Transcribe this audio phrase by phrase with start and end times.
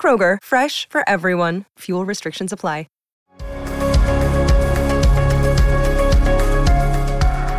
[0.00, 1.66] Kroger, fresh for everyone.
[1.78, 2.86] Fuel restrictions apply.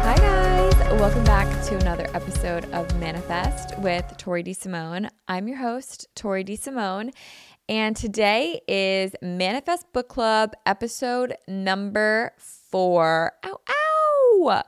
[0.05, 0.73] Hi, guys.
[0.99, 5.09] Welcome back to another episode of Manifest with Tori DeSimone.
[5.27, 7.13] I'm your host, Tori DeSimone,
[7.69, 13.31] and today is Manifest Book Club episode number four.
[13.45, 14.63] Ow, ow!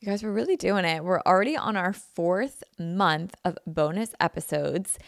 [0.00, 1.02] You guys, we're really doing it.
[1.02, 4.98] We're already on our fourth month of bonus episodes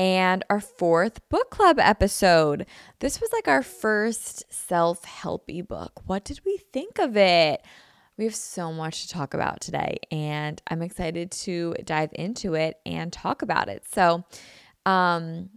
[0.00, 2.64] and our fourth book club episode.
[3.00, 6.00] This was like our first self helpy book.
[6.06, 7.62] What did we think of it?
[8.16, 12.78] We have so much to talk about today, and I'm excited to dive into it
[12.86, 13.84] and talk about it.
[13.92, 14.24] So,
[14.86, 15.50] um,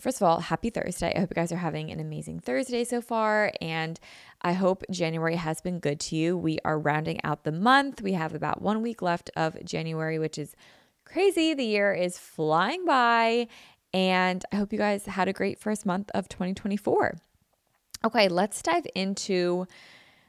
[0.00, 1.12] first of all, happy Thursday.
[1.14, 4.00] I hope you guys are having an amazing Thursday so far, and
[4.42, 6.36] I hope January has been good to you.
[6.36, 8.02] We are rounding out the month.
[8.02, 10.56] We have about one week left of January, which is
[11.06, 11.54] crazy.
[11.54, 13.48] The year is flying by,
[13.96, 17.16] and I hope you guys had a great first month of 2024.
[18.04, 19.66] Okay, let's dive into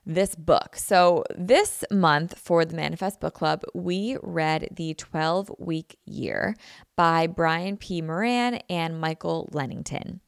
[0.06, 0.78] this book.
[0.78, 6.56] So, this month for the Manifest Book Club, we read The 12 Week Year
[6.96, 8.02] by Brian P.
[8.02, 10.22] Moran and Michael Lennington.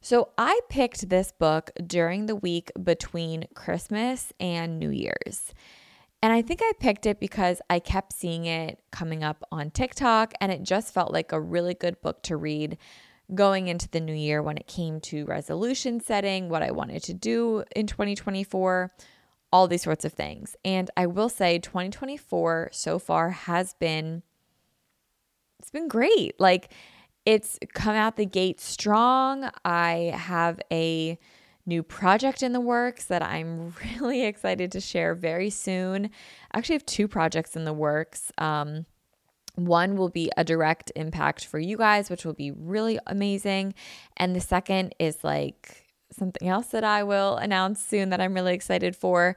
[0.00, 5.54] So, I picked this book during the week between Christmas and New Year's.
[6.22, 10.34] And I think I picked it because I kept seeing it coming up on TikTok,
[10.40, 12.76] and it just felt like a really good book to read
[13.34, 17.14] going into the new year when it came to resolution setting, what I wanted to
[17.14, 18.90] do in 2024
[19.52, 20.56] all these sorts of things.
[20.64, 24.22] And I will say 2024 so far has been
[25.58, 26.38] it's been great.
[26.40, 26.72] Like
[27.26, 29.50] it's come out the gate strong.
[29.64, 31.18] I have a
[31.66, 36.10] new project in the works that I'm really excited to share very soon.
[36.52, 38.32] I actually have two projects in the works.
[38.38, 38.86] Um,
[39.56, 43.74] one will be a direct impact for you guys, which will be really amazing.
[44.16, 48.54] And the second is like something else that I will announce soon that I'm really
[48.54, 49.36] excited for.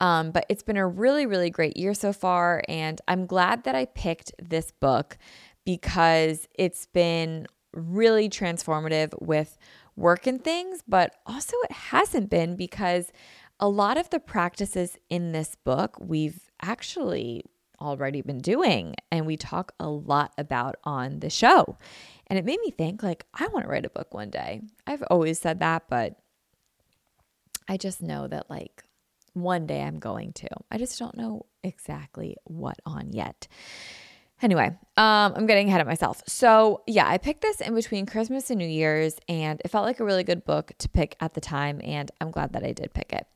[0.00, 2.62] Um, but it's been a really, really great year so far.
[2.68, 5.16] And I'm glad that I picked this book
[5.64, 9.58] because it's been really transformative with
[9.96, 13.12] work and things, but also it hasn't been because
[13.60, 17.44] a lot of the practices in this book we've actually
[17.80, 21.76] already been doing and we talk a lot about on the show.
[22.26, 24.62] And it made me think like I want to write a book one day.
[24.86, 26.16] I've always said that, but
[27.68, 28.84] I just know that like
[29.34, 30.48] one day I'm going to.
[30.70, 33.48] I just don't know exactly what on yet.
[34.42, 36.22] Anyway, um, I'm getting ahead of myself.
[36.26, 40.00] So, yeah, I picked this in between Christmas and New Year's, and it felt like
[40.00, 42.92] a really good book to pick at the time, and I'm glad that I did
[42.92, 43.26] pick it.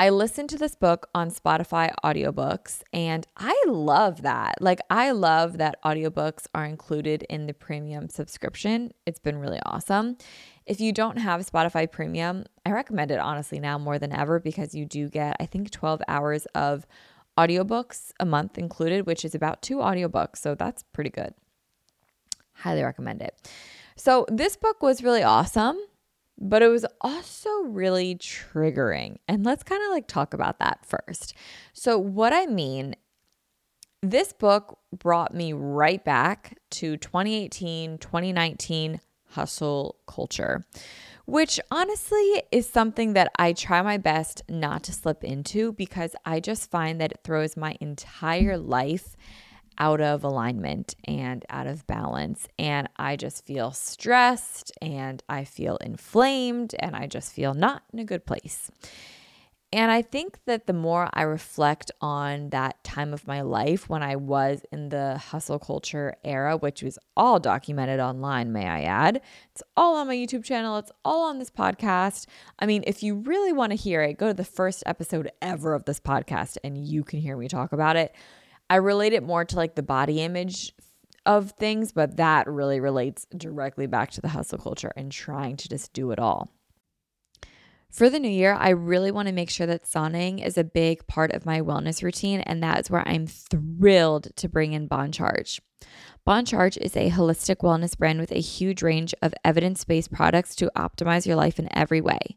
[0.00, 4.54] I listened to this book on Spotify audiobooks and I love that.
[4.60, 8.92] Like I love that audiobooks are included in the premium subscription.
[9.06, 10.16] It's been really awesome.
[10.66, 14.72] If you don't have Spotify Premium, I recommend it honestly now more than ever because
[14.72, 16.86] you do get I think 12 hours of
[17.38, 21.32] audiobooks a month included, which is about 2 audiobooks, so that's pretty good.
[22.52, 23.34] Highly recommend it.
[23.96, 25.78] So, this book was really awesome
[26.38, 29.16] but it was also really triggering.
[29.26, 31.34] And let's kind of like talk about that first.
[31.72, 32.94] So, what I mean,
[34.02, 39.00] this book brought me right back to 2018, 2019
[39.30, 40.64] hustle culture,
[41.28, 46.40] which honestly is something that I try my best not to slip into because I
[46.40, 49.14] just find that it throws my entire life
[49.76, 52.48] out of alignment and out of balance.
[52.58, 57.98] And I just feel stressed and I feel inflamed and I just feel not in
[57.98, 58.70] a good place.
[59.70, 64.02] And I think that the more I reflect on that time of my life when
[64.02, 69.20] I was in the hustle culture era, which was all documented online, may I add,
[69.50, 72.26] it's all on my YouTube channel, it's all on this podcast.
[72.58, 75.74] I mean, if you really want to hear it, go to the first episode ever
[75.74, 78.14] of this podcast and you can hear me talk about it.
[78.70, 80.72] I relate it more to like the body image
[81.26, 85.68] of things, but that really relates directly back to the hustle culture and trying to
[85.68, 86.50] just do it all.
[87.90, 91.06] For the new year, I really want to make sure that sauning is a big
[91.06, 95.60] part of my wellness routine, and that's where I'm thrilled to bring in Bon Charge.
[96.28, 100.54] Bon Charge is a holistic wellness brand with a huge range of evidence based products
[100.56, 102.36] to optimize your life in every way.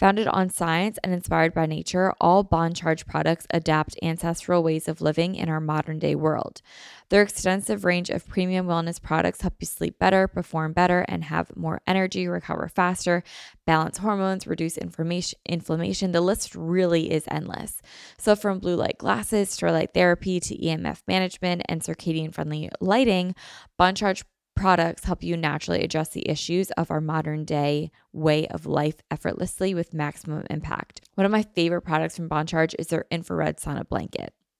[0.00, 5.02] Founded on science and inspired by nature, all Bon Charge products adapt ancestral ways of
[5.02, 6.62] living in our modern day world.
[7.10, 11.54] Their extensive range of premium wellness products help you sleep better, perform better, and have
[11.54, 13.22] more energy, recover faster,
[13.66, 15.38] balance hormones, reduce inflammation.
[15.44, 16.12] inflammation.
[16.12, 17.82] The list really is endless.
[18.16, 23.34] So, from blue light glasses, to light therapy, to EMF management and circadian friendly lighting,
[23.76, 24.24] Bon Charge
[24.56, 29.74] products help you naturally address the issues of our modern day way of life effortlessly
[29.74, 31.00] with maximum impact.
[31.14, 34.34] One of my favorite products from Bon Charge is their infrared sauna blanket.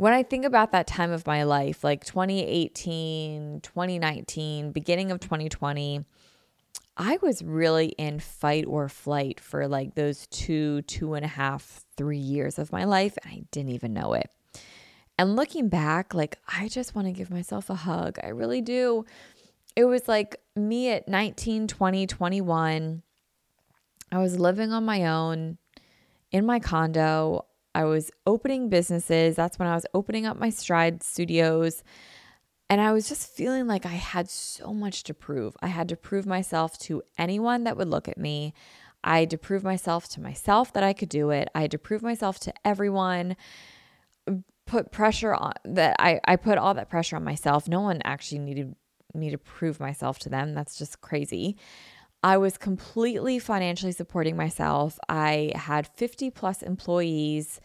[0.00, 6.06] When I think about that time of my life, like 2018, 2019, beginning of 2020,
[6.96, 11.84] I was really in fight or flight for like those two, two and a half,
[11.98, 13.18] three years of my life.
[13.22, 14.30] And I didn't even know it.
[15.18, 18.18] And looking back, like, I just want to give myself a hug.
[18.24, 19.04] I really do.
[19.76, 23.02] It was like me at 19, 20, 21.
[24.10, 25.58] I was living on my own
[26.32, 27.44] in my condo.
[27.74, 29.36] I was opening businesses.
[29.36, 31.82] That's when I was opening up my Stride studios.
[32.68, 35.56] And I was just feeling like I had so much to prove.
[35.60, 38.54] I had to prove myself to anyone that would look at me.
[39.02, 41.48] I had to prove myself to myself that I could do it.
[41.54, 43.36] I had to prove myself to everyone.
[44.66, 45.96] Put pressure on that.
[45.98, 47.66] I, I put all that pressure on myself.
[47.66, 48.76] No one actually needed
[49.14, 50.54] me to prove myself to them.
[50.54, 51.56] That's just crazy.
[52.22, 54.98] I was completely financially supporting myself.
[55.08, 57.60] I had 50 plus employees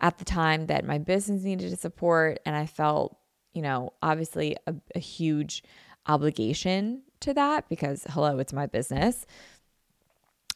[0.00, 2.40] at the time that my business needed to support.
[2.44, 3.16] And I felt,
[3.52, 5.62] you know, obviously a, a huge
[6.06, 9.26] obligation to that because, hello, it's my business.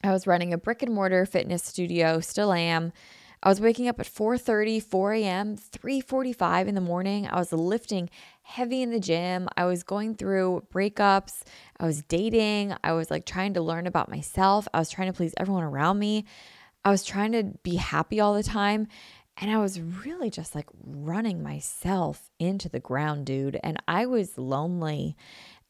[0.02, 2.92] I was running a brick and mortar fitness studio, still am.
[3.42, 7.26] I was waking up at 4:30, 4 a.m., 3:45 in the morning.
[7.26, 8.08] I was lifting
[8.44, 9.48] heavy in the gym.
[9.56, 11.42] I was going through breakups.
[11.80, 12.74] I was dating.
[12.84, 14.68] I was like trying to learn about myself.
[14.72, 16.26] I was trying to please everyone around me.
[16.84, 18.86] I was trying to be happy all the time.
[19.38, 23.58] And I was really just like running myself into the ground, dude.
[23.64, 25.16] And I was lonely.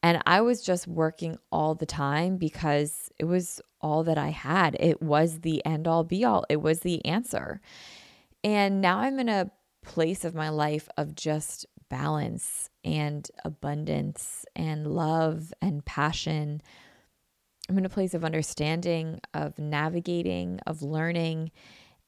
[0.03, 4.75] And I was just working all the time because it was all that I had.
[4.79, 7.61] It was the end all be all, it was the answer.
[8.43, 9.49] And now I'm in a
[9.81, 16.61] place of my life of just balance and abundance and love and passion.
[17.69, 21.51] I'm in a place of understanding, of navigating, of learning.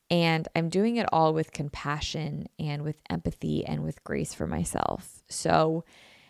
[0.10, 5.24] And I'm doing it all with compassion and with empathy and with grace for myself.
[5.30, 5.84] So,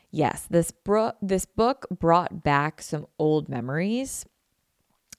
[0.09, 4.25] yes, this bro- this book brought back some old memories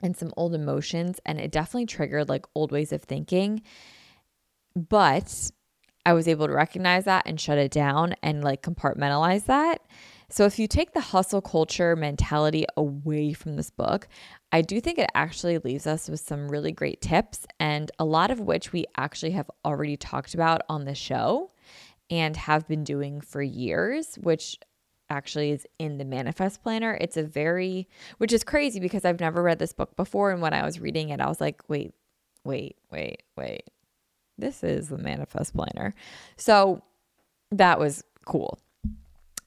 [0.03, 3.63] and some old emotions and it definitely triggered like old ways of thinking.
[4.75, 5.51] But
[6.09, 9.83] I was able to recognize that and shut it down and like compartmentalize that.
[10.31, 14.09] So if you take the hustle culture mentality away from this book,
[14.51, 18.31] I do think it actually leaves us with some really great tips and a lot
[18.31, 21.51] of which we actually have already talked about on the show
[22.09, 24.59] and have been doing for years, which
[25.11, 26.97] actually is in the manifest planner.
[26.99, 27.87] It's a very,
[28.17, 30.31] which is crazy because I've never read this book before.
[30.31, 31.93] And when I was reading it, I was like, wait,
[32.45, 33.65] wait, wait, wait.
[34.39, 35.95] This is the manifest planner.
[36.37, 36.83] So
[37.51, 38.59] that was cool.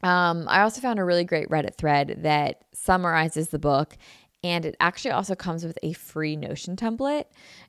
[0.03, 3.98] Um, I also found a really great Reddit thread that summarizes the book
[4.43, 7.25] and it actually also comes with a free Notion template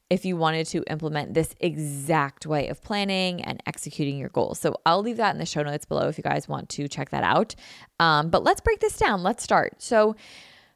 [0.08, 4.58] if you wanted to implement this exact way of planning and executing your goals.
[4.58, 7.10] So I'll leave that in the show notes below if you guys want to check
[7.10, 7.54] that out.
[8.00, 9.22] Um, but let's break this down.
[9.22, 9.82] Let's start.
[9.82, 10.16] So,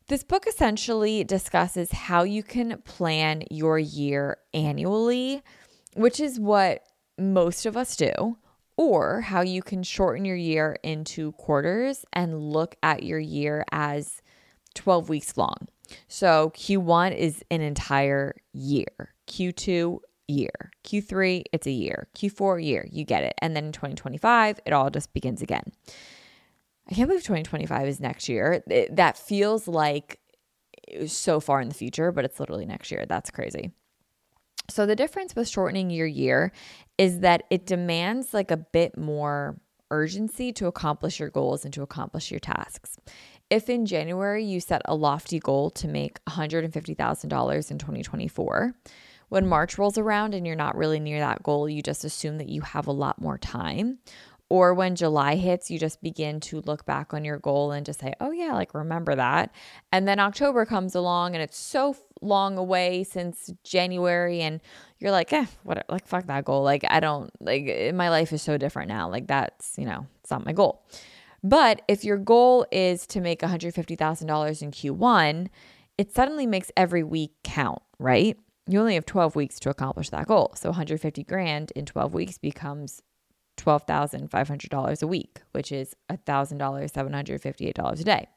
[0.08, 5.42] this book essentially discusses how you can plan your year annually,
[5.96, 6.82] which is what
[7.18, 8.36] most of us do,
[8.76, 14.20] or how you can shorten your year into quarters and look at your year as
[14.74, 15.68] 12 weeks long.
[16.08, 19.14] So Q1 is an entire year.
[19.28, 20.70] Q2 year.
[20.84, 22.08] Q3 it's a year.
[22.16, 22.86] Q4 year.
[22.90, 23.34] You get it.
[23.40, 25.72] And then in 2025 it all just begins again.
[26.88, 28.62] I can't believe 2025 is next year.
[28.66, 30.20] It, that feels like
[31.00, 33.06] uh, so far in the future, but it's literally next year.
[33.08, 33.72] That's crazy.
[34.68, 36.52] So the difference with shortening your year
[36.98, 41.82] is that it demands like a bit more urgency to accomplish your goals and to
[41.82, 42.96] accomplish your tasks.
[43.48, 48.74] If in January you set a lofty goal to make $150,000 in 2024,
[49.28, 52.48] when March rolls around and you're not really near that goal, you just assume that
[52.48, 53.98] you have a lot more time.
[54.48, 58.00] Or when July hits, you just begin to look back on your goal and just
[58.00, 59.52] say, oh, yeah, like remember that.
[59.90, 64.42] And then October comes along and it's so long away since January.
[64.42, 64.60] And
[65.00, 66.62] you're like, eh, what, like, fuck that goal.
[66.62, 69.10] Like, I don't, like, my life is so different now.
[69.10, 70.86] Like, that's, you know, it's not my goal.
[71.42, 75.48] But if your goal is to make $150,000 in Q1,
[75.98, 78.36] it suddenly makes every week count, right?
[78.68, 80.52] You only have 12 weeks to accomplish that goal.
[80.56, 83.02] So 150 grand in 12 weeks becomes
[83.56, 88.28] $12,500 a week, which is $1,000, $758 a day.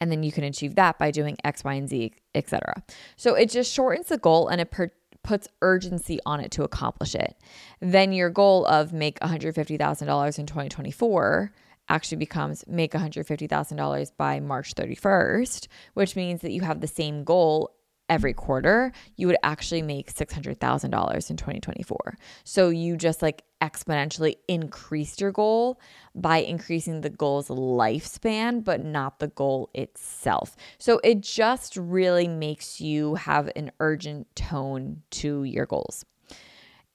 [0.00, 2.82] And then you can achieve that by doing X, Y, and Z, etc.
[3.16, 4.92] So it just shortens the goal and it per-
[5.26, 7.36] puts urgency on it to accomplish it,
[7.80, 11.52] then your goal of make $150,000 in 2024
[11.88, 17.75] actually becomes make $150,000 by March 31st, which means that you have the same goal
[18.08, 22.16] every quarter, you would actually make $600,000 in 2024.
[22.44, 25.80] So you just like exponentially increased your goal
[26.14, 30.56] by increasing the goal's lifespan, but not the goal itself.
[30.78, 36.04] So it just really makes you have an urgent tone to your goals.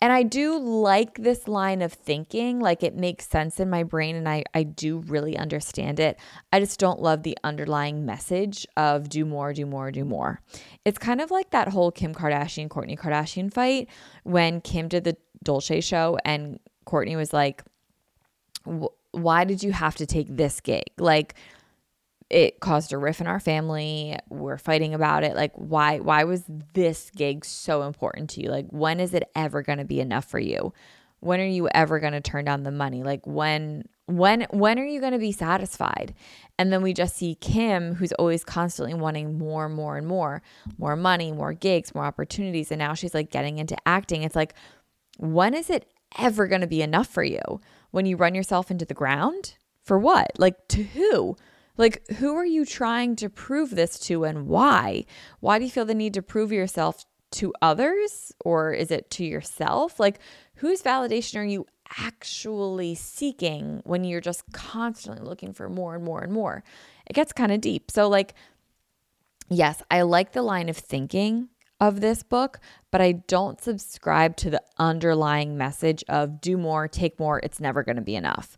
[0.01, 2.59] And I do like this line of thinking.
[2.59, 6.19] Like it makes sense in my brain and I, I do really understand it.
[6.51, 10.41] I just don't love the underlying message of do more, do more, do more.
[10.85, 13.87] It's kind of like that whole Kim Kardashian, Kourtney Kardashian fight
[14.23, 17.63] when Kim did the Dolce show and Kourtney was like,
[19.11, 20.85] why did you have to take this gig?
[20.97, 21.35] Like,
[22.31, 24.17] it caused a riff in our family.
[24.29, 25.35] We're fighting about it.
[25.35, 28.49] Like why why was this gig so important to you?
[28.49, 30.73] Like when is it ever going to be enough for you?
[31.19, 33.03] When are you ever going to turn down the money?
[33.03, 36.15] Like when when when are you going to be satisfied?
[36.57, 40.41] And then we just see kim who's always constantly wanting more and more and more
[40.77, 42.71] more money more gigs more opportunities.
[42.71, 44.23] And now she's like getting into acting.
[44.23, 44.53] It's like
[45.17, 47.41] when is it ever going to be enough for you?
[47.91, 49.55] When you run yourself into the ground?
[49.83, 50.31] For what?
[50.37, 51.35] Like to who
[51.77, 55.05] like, who are you trying to prove this to and why?
[55.39, 59.25] Why do you feel the need to prove yourself to others or is it to
[59.25, 59.99] yourself?
[59.99, 60.19] Like,
[60.55, 61.65] whose validation are you
[61.99, 66.63] actually seeking when you're just constantly looking for more and more and more?
[67.05, 67.89] It gets kind of deep.
[67.89, 68.33] So, like,
[69.49, 71.49] yes, I like the line of thinking
[71.79, 72.59] of this book,
[72.91, 77.83] but I don't subscribe to the underlying message of do more, take more, it's never
[77.83, 78.57] going to be enough.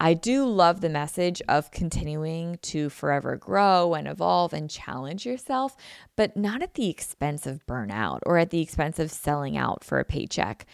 [0.00, 5.76] I do love the message of continuing to forever grow and evolve and challenge yourself,
[6.16, 10.00] but not at the expense of burnout or at the expense of selling out for
[10.00, 10.66] a paycheck.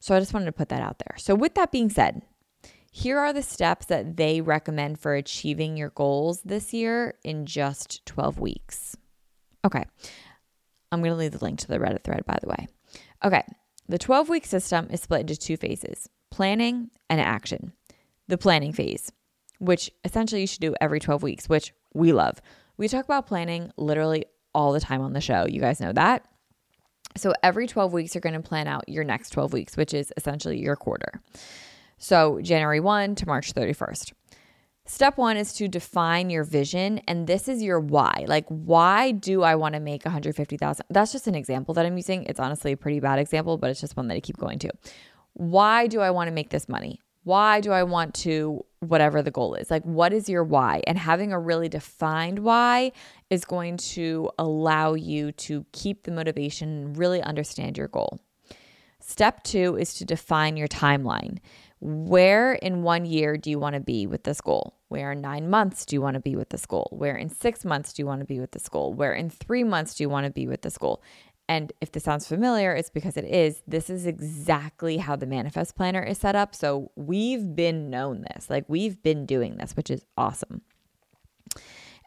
[0.00, 1.16] So I just wanted to put that out there.
[1.18, 2.22] So, with that being said,
[2.90, 8.06] here are the steps that they recommend for achieving your goals this year in just
[8.06, 8.96] 12 weeks.
[9.64, 9.84] Okay.
[10.90, 12.68] I'm going to leave the link to the Reddit thread, by the way.
[13.22, 13.42] Okay.
[13.88, 17.72] The 12 week system is split into two phases planning and action
[18.28, 19.10] the planning phase,
[19.58, 22.40] which essentially you should do every 12 weeks, which we love.
[22.76, 25.46] We talk about planning literally all the time on the show.
[25.46, 26.26] You guys know that.
[27.16, 30.12] So every 12 weeks, you're going to plan out your next 12 weeks, which is
[30.16, 31.22] essentially your quarter.
[31.98, 34.12] So January 1 to March 31st.
[34.88, 38.24] Step one is to define your vision, and this is your why.
[38.28, 40.86] Like, why do I want to make 150,000?
[40.90, 42.22] That's just an example that I'm using.
[42.24, 44.70] It's honestly a pretty bad example, but it's just one that I keep going to.
[45.32, 47.00] Why do I want to make this money?
[47.26, 49.68] Why do I want to, whatever the goal is?
[49.68, 50.80] Like, what is your why?
[50.86, 52.92] And having a really defined why
[53.30, 58.20] is going to allow you to keep the motivation and really understand your goal.
[59.00, 61.38] Step two is to define your timeline.
[61.80, 64.76] Where in one year do you want to be with this goal?
[64.86, 66.88] Where in nine months do you want to be with this goal?
[66.92, 68.94] Where in six months do you want to be with this goal?
[68.94, 71.02] Where in three months do you want to be with this goal?
[71.48, 73.62] And if this sounds familiar, it's because it is.
[73.66, 76.54] This is exactly how the manifest planner is set up.
[76.54, 80.62] So we've been known this, like we've been doing this, which is awesome.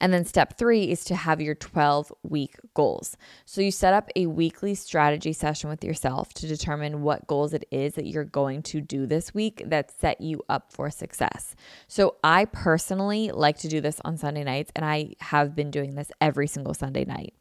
[0.01, 3.17] And then step three is to have your 12 week goals.
[3.45, 7.65] So you set up a weekly strategy session with yourself to determine what goals it
[7.69, 11.55] is that you're going to do this week that set you up for success.
[11.87, 15.95] So I personally like to do this on Sunday nights, and I have been doing
[15.95, 17.33] this every single Sunday night.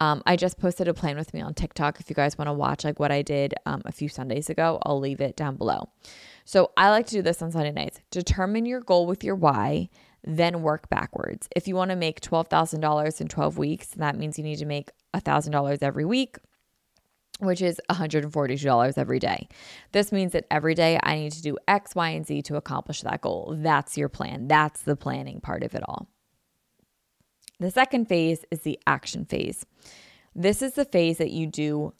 [0.00, 1.98] Um, I just posted a plan with me on TikTok.
[2.00, 4.78] If you guys want to watch like what I did um, a few Sundays ago,
[4.84, 5.90] I'll leave it down below.
[6.44, 8.00] So I like to do this on Sunday nights.
[8.10, 9.90] Determine your goal with your why,
[10.24, 11.48] then work backwards.
[11.54, 14.90] If you want to make $12,000 in 12 weeks, that means you need to make
[15.14, 16.38] $1,000 every week,
[17.40, 19.48] which is $142 every day.
[19.92, 23.02] This means that every day I need to do X, Y, and Z to accomplish
[23.02, 23.54] that goal.
[23.58, 24.48] That's your plan.
[24.48, 26.08] That's the planning part of it all.
[27.60, 29.66] The second phase is the action phase.
[30.34, 31.92] This is the phase that you do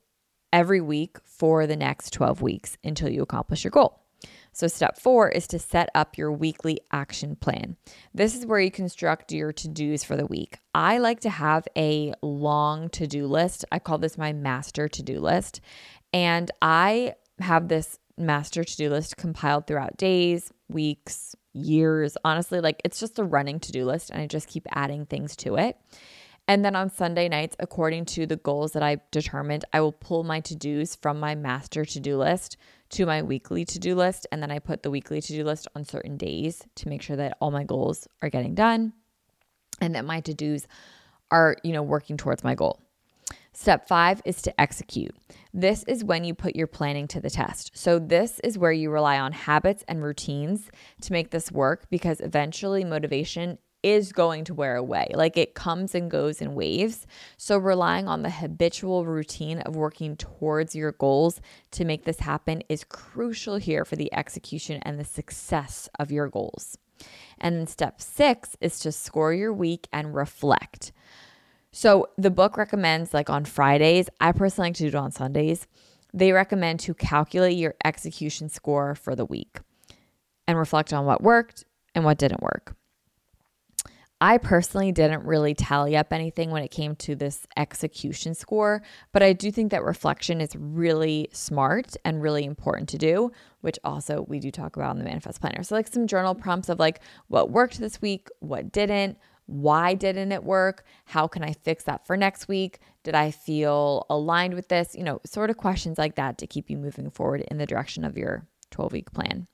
[0.53, 4.01] every week for the next 12 weeks until you accomplish your goal.
[4.53, 7.77] So, step four is to set up your weekly action plan.
[8.13, 10.59] This is where you construct your to dos for the week.
[10.75, 13.65] I like to have a long to do list.
[13.71, 15.61] I call this my master to do list.
[16.13, 22.17] And I have this master to do list compiled throughout days, weeks, years.
[22.25, 25.37] Honestly, like it's just a running to do list, and I just keep adding things
[25.37, 25.77] to it.
[26.47, 30.25] And then on Sunday nights, according to the goals that I determined, I will pull
[30.25, 32.57] my to dos from my master to do list
[32.91, 34.27] to my weekly to do list.
[34.33, 37.17] And then I put the weekly to do list on certain days to make sure
[37.17, 38.95] that all my goals are getting done
[39.79, 40.67] and that my to dos
[41.31, 42.81] are, you know, working towards my goal.
[43.61, 45.13] Step five is to execute.
[45.53, 47.73] This is when you put your planning to the test.
[47.75, 52.21] So, this is where you rely on habits and routines to make this work because
[52.21, 55.09] eventually motivation is going to wear away.
[55.13, 57.05] Like it comes and goes in waves.
[57.37, 61.41] So, relying on the habitual routine of working towards your goals
[61.73, 66.29] to make this happen is crucial here for the execution and the success of your
[66.29, 66.79] goals.
[67.39, 70.93] And then, step six is to score your week and reflect.
[71.73, 74.09] So the book recommends like on Fridays.
[74.21, 75.67] I personally like to do it on Sundays.
[76.15, 79.61] They recommend to calculate your execution score for the week
[80.47, 82.75] and reflect on what worked and what didn't work.
[84.21, 89.23] I personally didn't really tally up anything when it came to this execution score, but
[89.23, 94.23] I do think that reflection is really smart and really important to do, which also
[94.23, 95.63] we do talk about in the Manifest Planner.
[95.63, 99.19] So, like some journal prompts of like what worked this week, what didn't,
[99.49, 100.85] why didn't it work?
[101.07, 102.81] How can I fix that for next week?
[103.03, 104.95] Did I feel aligned with this?
[104.95, 108.05] You know, sort of questions like that to keep you moving forward in the direction
[108.05, 109.47] of your 12 week plan.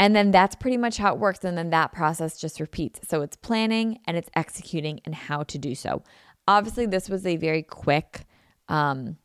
[0.00, 1.44] And then that's pretty much how it works.
[1.44, 3.00] And then that process just repeats.
[3.08, 6.02] So it's planning and it's executing and how to do so.
[6.48, 8.26] Obviously, this was a very quick
[8.68, 9.16] um,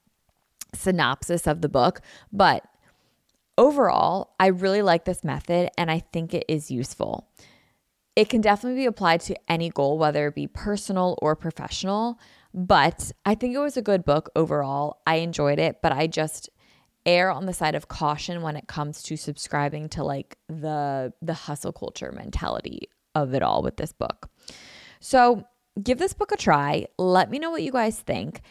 [0.76, 2.64] synopsis of the book, but
[3.58, 7.28] overall, I really like this method and I think it is useful.
[8.16, 12.20] It can definitely be applied to any goal, whether it be personal or professional.
[12.54, 15.02] But I think it was a good book overall.
[15.08, 16.50] I enjoyed it, but I just,
[17.06, 21.34] err on the side of caution when it comes to subscribing to like the the
[21.34, 24.30] hustle culture mentality of it all with this book.
[25.00, 25.46] So,
[25.82, 26.86] give this book a try.
[26.98, 28.42] Let me know what you guys think.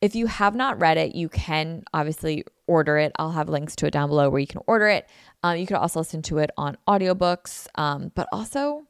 [0.00, 3.12] If you have not read it, you can obviously order it.
[3.18, 5.08] I'll have links to it down below where you can order it.
[5.42, 8.86] Um, you can also listen to it on audiobooks, um, but also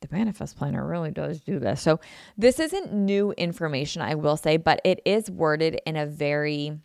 [0.00, 1.80] the manifest planner really does do this.
[1.80, 2.00] So,
[2.36, 6.78] this isn't new information, I will say, but it is worded in a very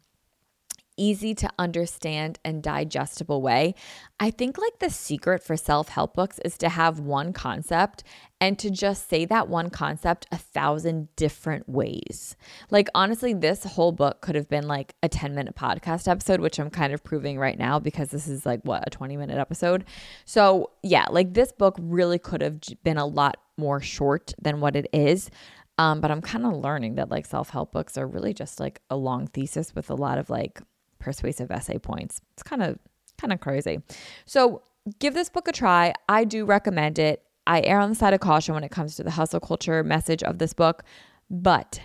[0.97, 3.75] easy to understand and digestible way.
[4.19, 8.03] I think like the secret for self-help books is to have one concept
[8.41, 12.35] and to just say that one concept a thousand different ways.
[12.69, 16.69] Like honestly, this whole book could have been like a 10-minute podcast episode, which I'm
[16.69, 19.85] kind of proving right now because this is like what a 20-minute episode.
[20.25, 24.75] So, yeah, like this book really could have been a lot more short than what
[24.75, 25.29] it is.
[25.77, 28.81] Um, but I'm kind of learning that like self help books are really just like
[28.89, 30.61] a long thesis with a lot of like
[31.05, 32.19] persuasive essay points.
[32.33, 32.79] It's kind of
[33.21, 33.79] kind of crazy.
[34.25, 34.63] So,
[34.99, 35.93] give this book a try.
[36.09, 37.21] I do recommend it.
[37.47, 40.23] I err on the side of caution when it comes to the hustle culture message
[40.23, 40.83] of this book,
[41.29, 41.79] but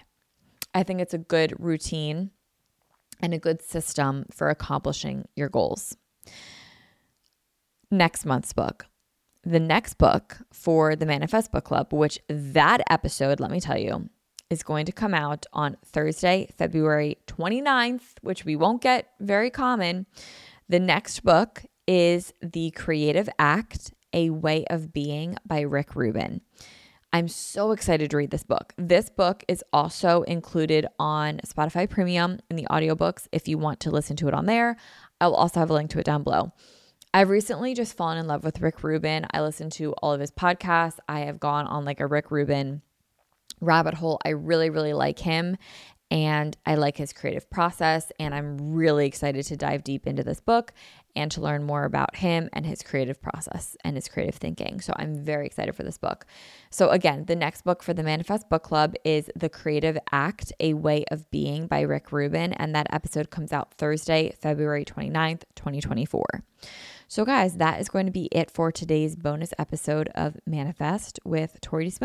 [0.75, 2.31] I think it's a good routine
[3.21, 5.95] and a good system for accomplishing your goals.
[7.91, 8.87] Next month's book.
[9.43, 14.09] The next book for the Manifest Book Club, which that episode, let me tell you,
[14.51, 20.07] is going to come out on Thursday, February 29th, which we won't get very common.
[20.69, 26.41] The next book is The Creative Act A Way of Being by Rick Rubin.
[27.13, 28.73] I'm so excited to read this book.
[28.77, 33.91] This book is also included on Spotify Premium in the audiobooks if you want to
[33.91, 34.77] listen to it on there.
[35.21, 36.53] I will also have a link to it down below.
[37.13, 39.27] I've recently just fallen in love with Rick Rubin.
[39.33, 40.99] I listen to all of his podcasts.
[41.09, 42.83] I have gone on like a Rick Rubin
[43.61, 44.21] rabbit hole.
[44.25, 45.57] I really, really like him
[46.11, 48.11] and I like his creative process.
[48.19, 50.73] And I'm really excited to dive deep into this book
[51.17, 54.81] and to learn more about him and his creative process and his creative thinking.
[54.81, 56.27] So I'm very excited for this book.
[56.71, 60.75] So, again, the next book for the Manifest Book Club is The Creative Act A
[60.75, 62.53] Way of Being by Rick Rubin.
[62.55, 66.45] And that episode comes out Thursday, February 29th, 2024.
[67.09, 71.61] So, guys, that is going to be it for today's bonus episode of Manifest with
[71.61, 71.97] Tori D.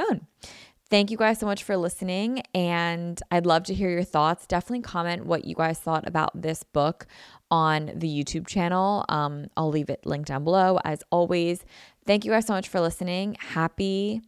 [0.90, 2.44] Thank you guys so much for listening.
[2.54, 4.46] And I'd love to hear your thoughts.
[4.46, 7.08] Definitely comment what you guys thought about this book
[7.50, 9.04] on the YouTube channel.
[9.10, 11.66] Um, I'll leave it linked down below as always.
[12.06, 13.36] Thank you guys so much for listening.
[13.40, 14.22] Happy,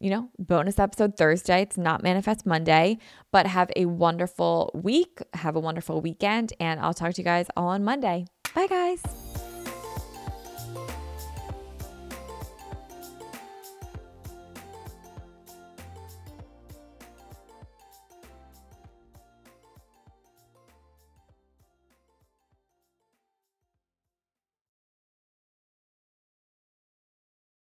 [0.00, 1.62] you know, bonus episode Thursday.
[1.62, 2.98] It's not Manifest Monday,
[3.30, 5.20] but have a wonderful week.
[5.34, 6.54] Have a wonderful weekend.
[6.58, 8.24] And I'll talk to you guys all on Monday.
[8.54, 9.02] Bye, guys.